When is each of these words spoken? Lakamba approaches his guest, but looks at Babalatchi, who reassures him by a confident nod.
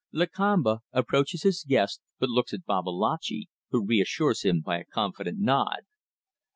Lakamba 0.11 0.79
approaches 0.93 1.43
his 1.43 1.63
guest, 1.63 2.01
but 2.17 2.27
looks 2.27 2.55
at 2.55 2.65
Babalatchi, 2.65 3.49
who 3.69 3.85
reassures 3.85 4.41
him 4.41 4.61
by 4.61 4.79
a 4.79 4.83
confident 4.85 5.37
nod. 5.37 5.81